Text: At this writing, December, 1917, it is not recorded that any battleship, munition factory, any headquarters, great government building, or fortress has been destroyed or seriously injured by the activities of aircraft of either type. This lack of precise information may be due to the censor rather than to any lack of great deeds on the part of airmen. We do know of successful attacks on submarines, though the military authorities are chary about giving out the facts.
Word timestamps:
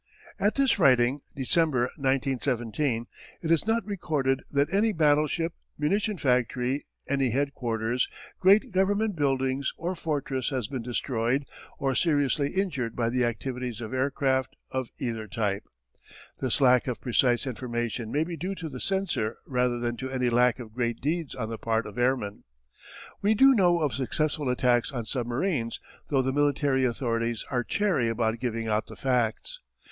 At 0.39 0.55
this 0.55 0.79
writing, 0.79 1.21
December, 1.35 1.81
1917, 1.95 3.05
it 3.43 3.51
is 3.51 3.67
not 3.67 3.85
recorded 3.85 4.41
that 4.51 4.73
any 4.73 4.93
battleship, 4.93 5.53
munition 5.77 6.17
factory, 6.17 6.87
any 7.07 7.29
headquarters, 7.29 8.07
great 8.39 8.71
government 8.71 9.15
building, 9.15 9.63
or 9.77 9.93
fortress 9.93 10.49
has 10.49 10.65
been 10.67 10.81
destroyed 10.81 11.45
or 11.77 11.93
seriously 11.93 12.49
injured 12.55 12.95
by 12.95 13.11
the 13.11 13.23
activities 13.23 13.79
of 13.79 13.93
aircraft 13.93 14.55
of 14.71 14.89
either 14.97 15.27
type. 15.27 15.65
This 16.39 16.59
lack 16.59 16.87
of 16.87 16.99
precise 16.99 17.45
information 17.45 18.11
may 18.11 18.23
be 18.23 18.35
due 18.35 18.55
to 18.55 18.69
the 18.69 18.79
censor 18.81 19.37
rather 19.45 19.77
than 19.77 19.97
to 19.97 20.09
any 20.09 20.31
lack 20.31 20.57
of 20.57 20.73
great 20.73 20.99
deeds 20.99 21.35
on 21.35 21.47
the 21.49 21.59
part 21.59 21.85
of 21.85 21.99
airmen. 21.99 22.43
We 23.21 23.35
do 23.35 23.53
know 23.53 23.81
of 23.81 23.93
successful 23.93 24.49
attacks 24.49 24.91
on 24.91 25.05
submarines, 25.05 25.79
though 26.09 26.23
the 26.23 26.33
military 26.33 26.85
authorities 26.85 27.45
are 27.51 27.63
chary 27.63 28.07
about 28.07 28.39
giving 28.39 28.67
out 28.67 28.87
the 28.87 28.95
facts. 28.95 29.59